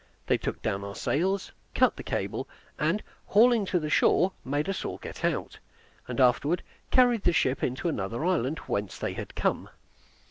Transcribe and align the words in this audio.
They 0.25 0.39
took 0.39 0.63
down 0.63 0.83
our 0.83 0.95
sails, 0.95 1.51
cut 1.75 1.95
the 1.95 2.01
cable, 2.01 2.49
and, 2.79 3.03
hauling 3.27 3.67
to 3.67 3.79
the 3.79 3.91
shore, 3.91 4.31
made 4.43 4.67
us 4.67 4.83
all 4.83 4.97
get 4.97 5.23
out, 5.23 5.59
and 6.07 6.19
afterward 6.19 6.63
carried 6.89 7.21
the 7.21 7.33
ship 7.33 7.61
into 7.63 7.87
another 7.87 8.25
island, 8.25 8.57
whence 8.65 8.97
they 8.97 9.13
had 9.13 9.35
come. 9.35 9.69